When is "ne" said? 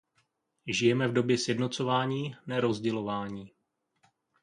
2.47-2.61